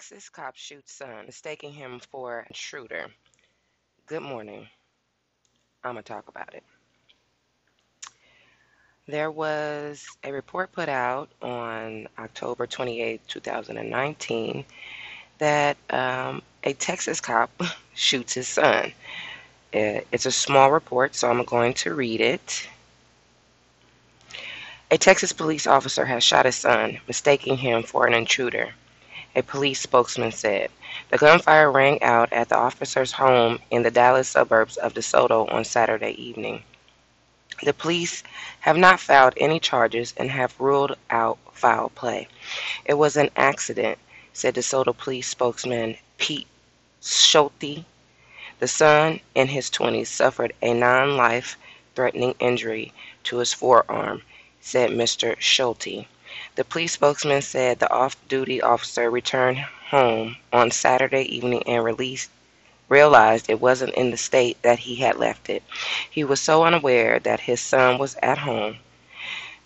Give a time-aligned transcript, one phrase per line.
[0.00, 3.08] Texas cop shoots son, mistaking him for intruder.
[4.06, 4.66] Good morning.
[5.84, 6.62] I'm going to talk about it.
[9.06, 14.64] There was a report put out on October 28, 2019,
[15.36, 17.50] that um, a Texas cop
[17.94, 18.92] shoots his son.
[19.70, 22.66] It's a small report, so I'm going to read it.
[24.90, 28.70] A Texas police officer has shot his son, mistaking him for an intruder
[29.36, 30.70] a police spokesman said.
[31.10, 35.64] The gunfire rang out at the officer's home in the Dallas suburbs of DeSoto on
[35.64, 36.64] Saturday evening.
[37.62, 38.22] The police
[38.60, 42.26] have not filed any charges and have ruled out foul play.
[42.84, 43.98] It was an accident,
[44.32, 46.48] said DeSoto police spokesman Pete
[47.02, 47.84] Schulte.
[48.58, 51.56] The son, in his 20s, suffered a non life
[51.94, 52.92] threatening injury
[53.24, 54.22] to his forearm,
[54.60, 55.38] said Mr.
[55.38, 56.06] Schulte.
[56.56, 62.28] The police spokesman said the off-duty officer returned home on Saturday evening and released,
[62.88, 65.62] realized it wasn't in the state that he had left it.
[66.10, 68.78] He was so unaware that his son was at home.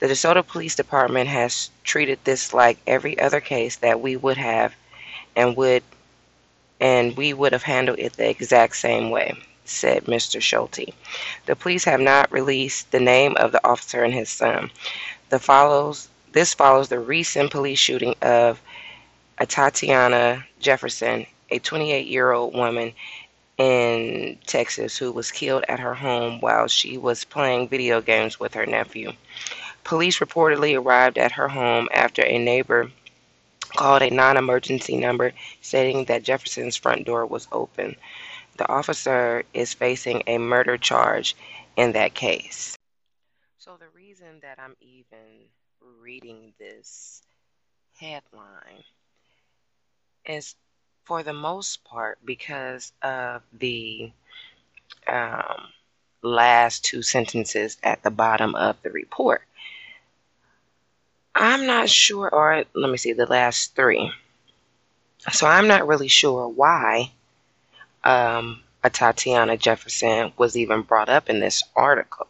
[0.00, 4.74] The DeSoto Police Department has treated this like every other case that we would have
[5.36, 5.84] and would
[6.80, 10.42] and we would have handled it the exact same way, said Mr.
[10.42, 10.92] Schulte.
[11.46, 14.72] The police have not released the name of the officer and his son.
[15.28, 18.60] The follows this follows the recent police shooting of
[19.48, 22.92] Tatiana Jefferson, a 28 year old woman
[23.58, 28.54] in Texas who was killed at her home while she was playing video games with
[28.54, 29.12] her nephew.
[29.84, 32.90] Police reportedly arrived at her home after a neighbor
[33.76, 37.96] called a non emergency number stating that Jefferson's front door was open.
[38.58, 41.36] The officer is facing a murder charge
[41.76, 42.76] in that case.
[43.58, 45.48] So, the reason that I'm even
[46.02, 47.22] reading this
[47.98, 48.84] headline
[50.24, 50.54] is
[51.04, 54.12] for the most part because of the
[55.06, 55.68] um,
[56.22, 59.42] last two sentences at the bottom of the report.
[61.34, 64.12] I'm not sure, or let me see, the last three.
[65.30, 67.10] So I'm not really sure why
[68.04, 72.26] um, Atatiana Jefferson was even brought up in this article.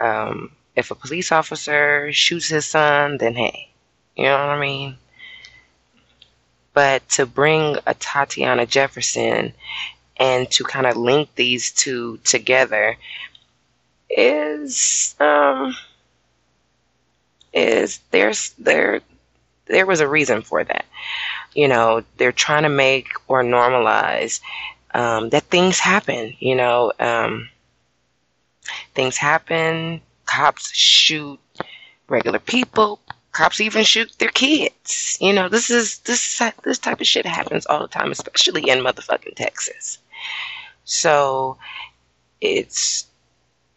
[0.00, 3.68] Um, if a police officer shoots his son, then hey,
[4.16, 4.96] you know what I mean?
[6.72, 9.54] But to bring Atatiana Jefferson
[10.16, 12.96] and to kind of link these two together
[14.08, 15.76] is um
[17.52, 19.00] is there's there
[19.66, 20.86] there was a reason for that.
[21.54, 24.40] You know, they're trying to make or normalize
[24.94, 26.34] um, that things happen.
[26.38, 27.48] You know, um,
[28.94, 31.40] things happen cops shoot
[32.08, 33.00] regular people.
[33.32, 35.18] Cops even shoot their kids.
[35.20, 38.78] You know, this is this this type of shit happens all the time, especially in
[38.78, 39.98] motherfucking Texas.
[40.84, 41.56] So
[42.40, 43.06] it's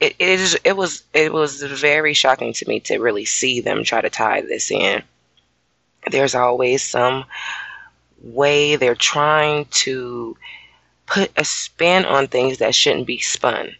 [0.00, 3.84] it, it is it was it was very shocking to me to really see them
[3.84, 5.02] try to tie this in.
[6.10, 7.24] There's always some
[8.22, 10.36] way they're trying to
[11.06, 13.74] put a spin on things that shouldn't be spun.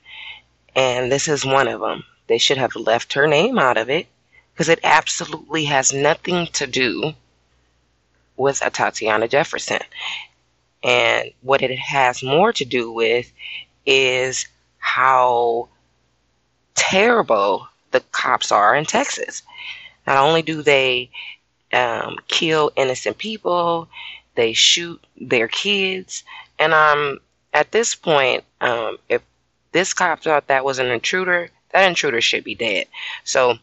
[0.74, 2.04] And this is one of them.
[2.30, 4.06] They should have left her name out of it
[4.52, 7.14] because it absolutely has nothing to do
[8.36, 9.80] with Atatiana Jefferson.
[10.84, 13.32] And what it has more to do with
[13.84, 14.46] is
[14.78, 15.70] how
[16.76, 19.42] terrible the cops are in Texas.
[20.06, 21.10] Not only do they
[21.72, 23.88] um, kill innocent people,
[24.36, 26.22] they shoot their kids.
[26.60, 27.18] And um,
[27.52, 29.20] at this point, um, if
[29.72, 32.86] this cop thought that was an intruder, that intruder should be dead.
[33.24, 33.58] So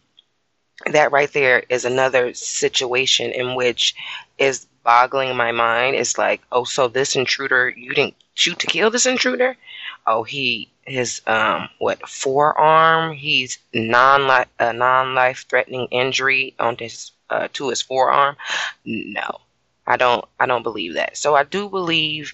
[0.92, 3.96] that right there is another situation in which
[4.38, 5.96] is boggling my mind.
[5.96, 9.58] It's like, oh, so this intruder, you didn't shoot to kill this intruder?
[10.06, 13.14] Oh, he his um what forearm?
[13.14, 18.38] He's non life a non life threatening injury on his uh, to his forearm.
[18.86, 19.42] No,
[19.86, 20.24] I don't.
[20.40, 21.18] I don't believe that.
[21.18, 22.34] So I do believe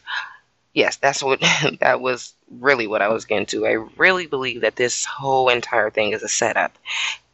[0.73, 1.41] yes, that's what
[1.79, 3.65] that was really what I was getting to.
[3.67, 6.77] I really believe that this whole entire thing is a setup,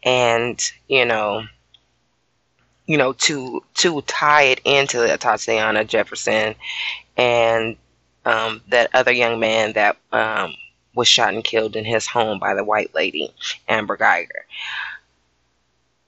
[0.03, 1.43] and you know,
[2.85, 6.55] you know, to to tie it into the Tatiana Jefferson
[7.17, 7.75] and
[8.25, 10.53] um, that other young man that um,
[10.95, 13.33] was shot and killed in his home by the white lady,
[13.67, 14.43] Amber Guyger.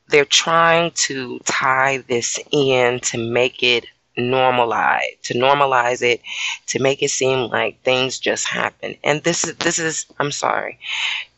[0.08, 3.86] They're trying to tie this in to make it
[4.18, 6.22] normalize to normalize it
[6.68, 10.78] to make it seem like things just happen and this is this is i'm sorry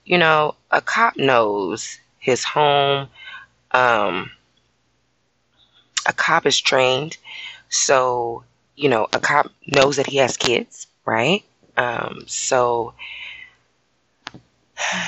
[0.05, 3.07] you know a cop knows his home
[3.71, 4.31] um
[6.07, 7.17] a cop is trained
[7.69, 8.43] so
[8.75, 11.43] you know, a cop knows that he has kids, right?
[11.77, 12.93] Um, so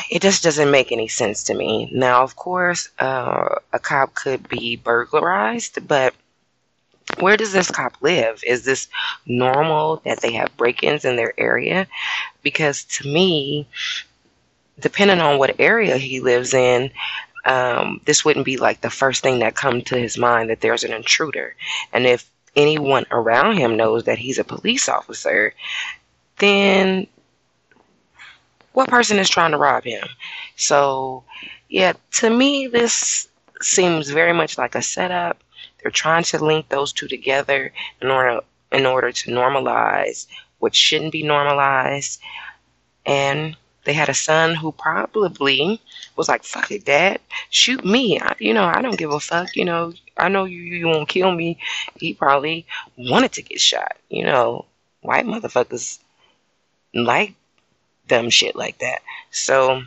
[0.10, 1.90] it just doesn't make any sense to me.
[1.92, 6.14] Now, of course, uh, a cop could be burglarized, but
[7.22, 8.42] where does this cop live?
[8.46, 8.88] Is this
[9.26, 11.88] normal that they have break ins in their area?
[12.44, 13.68] Because to me,
[14.80, 16.92] depending on what area he lives in,
[17.46, 20.84] um, this wouldn't be like the first thing that come to his mind that there's
[20.84, 21.56] an intruder.
[21.94, 25.54] And if anyone around him knows that he's a police officer,
[26.40, 27.08] then
[28.74, 30.08] what person is trying to rob him?
[30.58, 31.24] So,
[31.70, 33.28] yeah, to me, this
[33.62, 35.38] seems very much like a setup.
[35.86, 37.72] They're trying to link those two together
[38.02, 38.40] in order
[38.72, 40.26] in order to normalize
[40.58, 42.20] what shouldn't be normalized.
[43.06, 45.80] And they had a son who probably
[46.16, 47.20] was like, "Fuck it, Dad,
[47.52, 49.56] shoot me." I, you know, I don't give a fuck.
[49.56, 51.60] You know, I know you you won't kill me.
[52.00, 52.66] He probably
[52.98, 53.96] wanted to get shot.
[54.10, 54.66] You know,
[55.02, 56.00] white motherfuckers
[56.96, 57.36] like
[58.08, 59.04] dumb shit like that.
[59.30, 59.84] So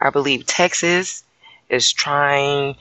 [0.00, 1.22] I believe Texas
[1.68, 2.74] is trying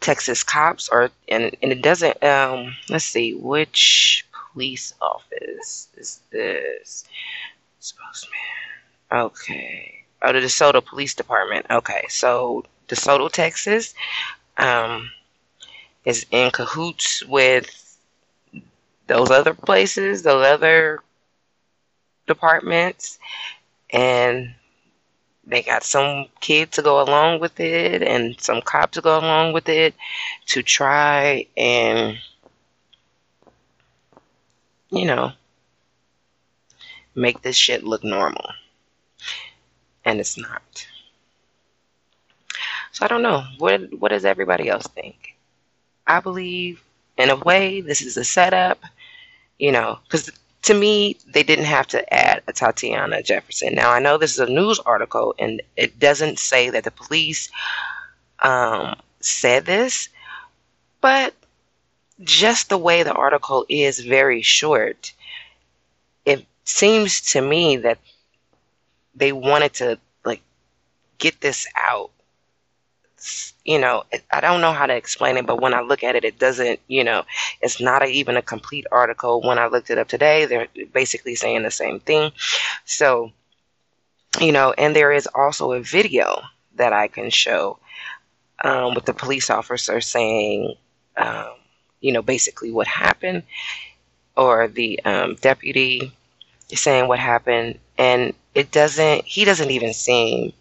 [0.00, 7.04] Texas cops or and, and it doesn't um let's see which police office is this?
[7.80, 8.32] Spokesman.
[9.12, 10.04] Okay.
[10.22, 11.66] Oh the DeSoto Police Department.
[11.70, 12.04] Okay.
[12.08, 13.94] So DeSoto Texas
[14.56, 15.10] um
[16.04, 17.98] is in cahoots with
[19.06, 21.00] those other places those other
[22.26, 23.18] departments
[23.92, 24.54] and
[25.48, 29.54] they got some kid to go along with it and some cop to go along
[29.54, 29.94] with it
[30.46, 32.18] to try and
[34.90, 35.32] you know
[37.14, 38.50] make this shit look normal.
[40.04, 40.86] And it's not.
[42.92, 43.44] So i don't know.
[43.58, 45.34] What what does everybody else think?
[46.06, 46.82] I believe
[47.16, 48.78] in a way this is a setup
[49.58, 50.30] you know because
[50.62, 53.74] to me, they didn't have to add Atatiana Jefferson.
[53.74, 57.50] Now, I know this is a news article and it doesn't say that the police
[58.40, 60.08] um, said this,
[61.00, 61.34] but
[62.22, 65.12] just the way the article is very short,
[66.24, 67.98] it seems to me that
[69.14, 70.42] they wanted to like
[71.18, 72.10] get this out
[73.64, 76.24] you know, I don't know how to explain it, but when I look at it,
[76.24, 77.24] it doesn't, you know,
[77.60, 79.42] it's not a, even a complete article.
[79.42, 82.32] When I looked it up today, they're basically saying the same thing.
[82.84, 83.32] So,
[84.40, 86.42] you know, and there is also a video
[86.76, 87.78] that I can show
[88.64, 90.74] um, with the police officer saying,
[91.16, 91.52] um,
[92.00, 93.42] you know, basically what happened,
[94.36, 96.12] or the um, deputy
[96.72, 100.52] saying what happened, and it doesn't, he doesn't even seem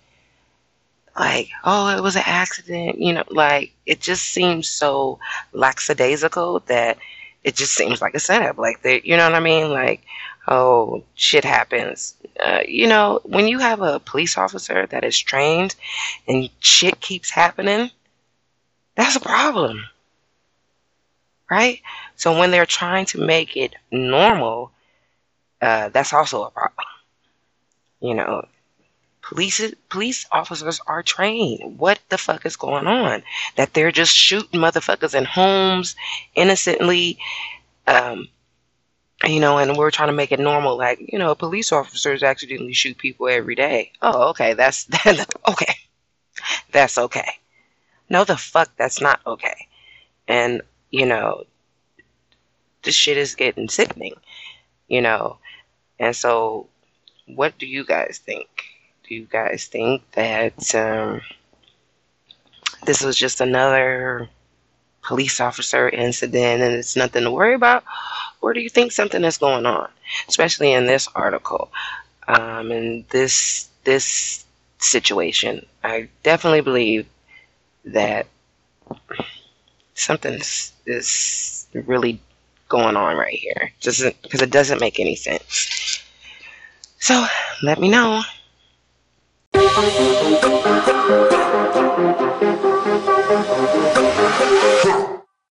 [1.20, 5.20] like, oh, it was an accident, you know, like it just seems so
[5.52, 6.98] lackadaisical that
[7.44, 8.58] it just seems like a setup.
[8.58, 9.72] Like they, you know what I mean?
[9.72, 10.04] Like,
[10.48, 12.16] oh, shit happens.
[12.44, 15.76] Uh, you know, when you have a police officer that is trained
[16.28, 17.90] and shit keeps happening,
[18.96, 19.86] that's a problem.
[21.50, 21.82] Right?
[22.16, 24.72] So when they're trying to make it normal,
[25.62, 26.86] uh, that's also a problem.
[28.02, 28.46] You know,
[29.28, 31.78] Police police officers are trained.
[31.78, 33.24] What the fuck is going on?
[33.58, 35.98] That they're just shooting motherfuckers in homes
[36.34, 37.20] innocently.
[37.88, 38.30] Um,
[39.26, 42.72] you know, and we're trying to make it normal, like you know, police officers accidentally
[42.72, 43.92] shoot people every day.
[44.02, 45.76] Oh, okay, that's that, okay,
[46.72, 47.30] that's okay.
[48.10, 49.68] No, the fuck, that's not okay.
[50.30, 51.44] And you know,
[52.84, 54.16] this shit is getting sickening.
[54.88, 55.40] You know,
[56.00, 56.70] and so,
[57.26, 58.48] what do you guys think?
[59.12, 61.22] You guys think that um,
[62.86, 64.30] this was just another
[65.02, 67.84] police officer incident and it's nothing to worry about?
[68.42, 69.90] Or do you think something is going on?
[70.28, 71.72] Especially in this article,
[72.28, 74.46] um, in this this
[74.80, 77.08] situation, I definitely believe
[77.86, 78.28] that
[79.96, 80.34] something
[80.86, 82.20] is really
[82.70, 83.72] going on right here.
[83.80, 86.04] Just because it doesn't make any sense.
[87.00, 87.26] So
[87.64, 88.24] let me know.
[89.70, 90.38] Thank
[93.08, 93.17] you.